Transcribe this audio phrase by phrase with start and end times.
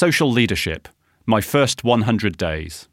[0.00, 0.88] Social Leadership
[1.26, 2.88] My First 100 Days.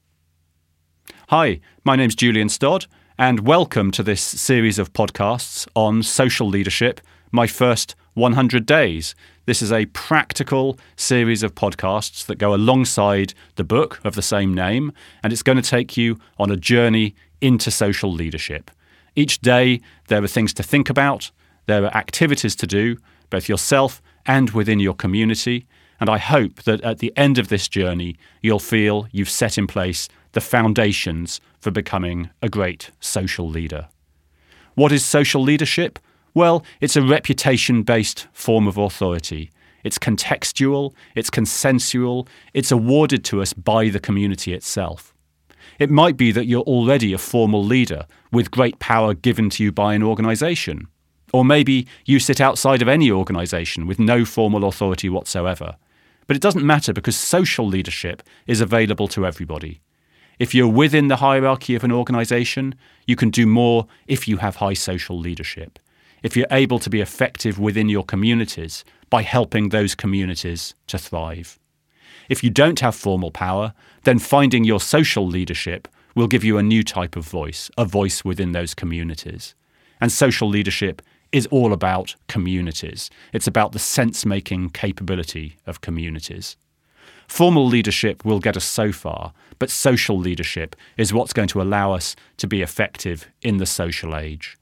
[1.29, 2.85] Hi, my name's Julian Stodd,
[3.17, 6.99] and welcome to this series of podcasts on social leadership
[7.31, 9.15] My First 100 Days.
[9.45, 14.53] This is a practical series of podcasts that go alongside the book of the same
[14.53, 14.91] name,
[15.23, 18.69] and it's going to take you on a journey into social leadership.
[19.15, 19.79] Each day,
[20.09, 21.31] there are things to think about,
[21.67, 22.97] there are activities to do,
[23.29, 25.67] both yourself and within your community.
[25.99, 29.67] And I hope that at the end of this journey, you'll feel you've set in
[29.67, 33.87] place the foundations for becoming a great social leader.
[34.75, 35.97] What is social leadership?
[36.33, 39.49] Well, it's a reputation based form of authority.
[39.83, 45.13] It's contextual, it's consensual, it's awarded to us by the community itself.
[45.79, 49.71] It might be that you're already a formal leader with great power given to you
[49.71, 50.87] by an organisation.
[51.33, 55.75] Or maybe you sit outside of any organisation with no formal authority whatsoever.
[56.27, 59.81] But it doesn't matter because social leadership is available to everybody.
[60.39, 62.75] If you're within the hierarchy of an organisation,
[63.07, 65.79] you can do more if you have high social leadership.
[66.21, 71.57] If you're able to be effective within your communities by helping those communities to thrive.
[72.29, 73.73] If you don't have formal power,
[74.03, 78.25] then finding your social leadership will give you a new type of voice, a voice
[78.25, 79.55] within those communities.
[80.01, 81.01] And social leadership
[81.31, 83.09] is all about communities.
[83.33, 86.57] It's about the sense making capability of communities.
[87.27, 91.93] Formal leadership will get us so far, but social leadership is what's going to allow
[91.93, 94.57] us to be effective in the social age.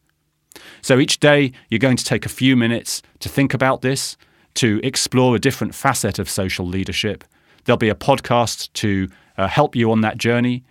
[0.82, 4.18] So each day, you're going to take a few minutes to think about this,
[4.56, 7.24] to explore a different facet of social leadership.
[7.66, 10.64] There'll be a podcast to uh, help you on that journey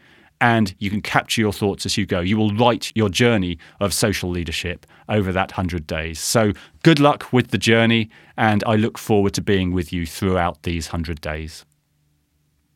[0.45, 2.21] and you can capture your thoughts as you go.
[2.21, 6.21] You will write your journey of social leadership over that 100 days.
[6.21, 10.65] So, good luck with the journey, and I look forward to being with you throughout
[10.65, 11.65] these 100 days.